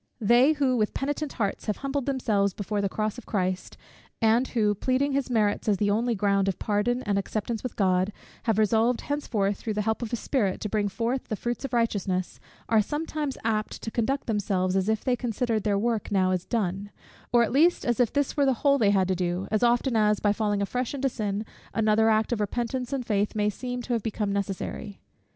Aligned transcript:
They 0.19 0.53
who, 0.53 0.77
with 0.77 0.95
penitent 0.95 1.33
hearts, 1.33 1.67
have 1.67 1.77
humbled 1.77 2.07
themselves 2.07 2.55
before 2.55 2.81
the 2.81 2.89
cross 2.89 3.19
of 3.19 3.27
Christ; 3.27 3.77
and 4.19 4.47
who, 4.47 4.73
pleading 4.73 5.11
his 5.11 5.29
merits 5.29 5.69
as 5.69 5.77
their 5.77 5.93
only 5.93 6.15
ground 6.15 6.47
of 6.47 6.57
pardon 6.57 7.03
and 7.03 7.19
acceptance 7.19 7.61
with 7.61 7.75
God, 7.75 8.11
have 8.45 8.57
resolved 8.57 9.01
henceforth, 9.01 9.57
through 9.57 9.75
the 9.75 9.83
help 9.83 10.01
of 10.01 10.09
his 10.09 10.19
Spirit, 10.19 10.59
to 10.61 10.69
bring 10.69 10.87
forth 10.89 11.27
the 11.27 11.35
fruits 11.35 11.65
of 11.65 11.71
righteousness, 11.71 12.39
are 12.67 12.81
sometimes 12.81 13.37
apt 13.43 13.79
to 13.83 13.91
conduct 13.91 14.25
themselves 14.25 14.75
as 14.75 14.89
if 14.89 15.03
they 15.03 15.15
considered 15.15 15.61
their 15.61 15.77
work 15.77 16.07
as 16.07 16.11
now 16.11 16.35
done; 16.49 16.89
or 17.31 17.43
at 17.43 17.51
least 17.51 17.85
as 17.85 17.99
if 17.99 18.11
this 18.11 18.35
were 18.35 18.47
the 18.47 18.53
whole 18.65 18.79
they 18.79 18.89
had 18.89 19.07
to 19.07 19.13
do, 19.15 19.47
as 19.51 19.61
often 19.61 19.95
as, 19.95 20.19
by 20.19 20.33
falling 20.33 20.63
afresh 20.63 20.95
into 20.95 21.09
sin, 21.09 21.45
another 21.75 22.09
act 22.09 22.31
of 22.31 22.39
repentance 22.39 22.91
and 22.91 23.05
faith 23.05 23.35
may 23.35 23.51
seem 23.51 23.83
to 23.83 23.93
have 23.93 24.01
become 24.01 24.31
necessary. 24.33 24.99